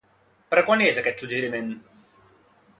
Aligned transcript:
Per 0.53 0.57
a 0.61 0.63
quan 0.69 0.81
és 0.85 1.01
aquest 1.03 1.23
suggeriment? 1.25 1.71